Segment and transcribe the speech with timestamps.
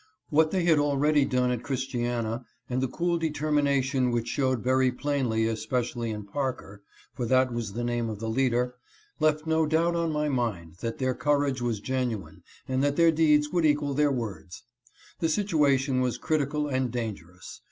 [0.31, 5.45] What they had already done at Christiana and the cool determination which showed very plainly
[5.45, 6.81] especially in Parker,
[7.13, 8.73] (for that was the name of the leader,)
[9.19, 13.49] left no doubt on my mind that their courage was genuine and that their deeds
[13.51, 14.63] would equal their words.
[15.19, 17.59] The situation was critical and dangerous.